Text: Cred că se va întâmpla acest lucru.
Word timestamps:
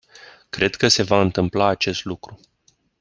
Cred 0.49 0.75
că 0.75 0.87
se 0.87 1.03
va 1.03 1.21
întâmpla 1.21 1.67
acest 1.67 2.03
lucru. 2.05 2.39